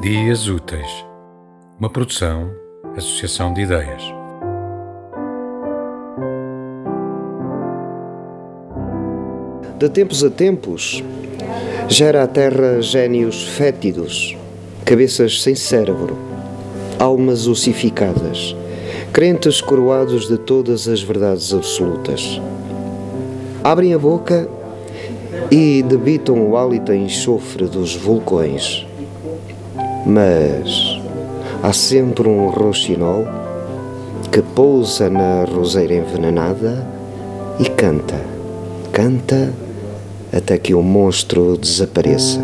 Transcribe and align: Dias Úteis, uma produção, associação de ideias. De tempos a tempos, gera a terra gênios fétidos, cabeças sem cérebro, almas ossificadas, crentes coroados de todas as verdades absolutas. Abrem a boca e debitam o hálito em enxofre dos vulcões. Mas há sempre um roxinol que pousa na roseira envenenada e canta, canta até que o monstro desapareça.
Dias 0.00 0.48
Úteis, 0.48 1.04
uma 1.78 1.90
produção, 1.90 2.50
associação 2.96 3.52
de 3.52 3.60
ideias. 3.60 4.02
De 9.78 9.90
tempos 9.90 10.24
a 10.24 10.30
tempos, 10.30 11.04
gera 11.86 12.22
a 12.22 12.26
terra 12.26 12.80
gênios 12.80 13.46
fétidos, 13.48 14.34
cabeças 14.86 15.42
sem 15.42 15.54
cérebro, 15.54 16.16
almas 16.98 17.46
ossificadas, 17.46 18.56
crentes 19.12 19.60
coroados 19.60 20.26
de 20.26 20.38
todas 20.38 20.88
as 20.88 21.02
verdades 21.02 21.52
absolutas. 21.52 22.40
Abrem 23.62 23.92
a 23.92 23.98
boca 23.98 24.48
e 25.50 25.82
debitam 25.82 26.48
o 26.48 26.56
hálito 26.56 26.90
em 26.90 27.04
enxofre 27.04 27.66
dos 27.66 27.94
vulcões. 27.94 28.88
Mas 30.06 31.00
há 31.62 31.72
sempre 31.72 32.28
um 32.28 32.48
roxinol 32.48 33.26
que 34.30 34.40
pousa 34.40 35.10
na 35.10 35.44
roseira 35.44 35.94
envenenada 35.94 36.86
e 37.58 37.64
canta, 37.68 38.20
canta 38.92 39.52
até 40.32 40.56
que 40.56 40.72
o 40.72 40.82
monstro 40.82 41.56
desapareça. 41.58 42.40